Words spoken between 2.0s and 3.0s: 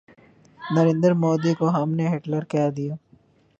Hitler کہہ دیا۔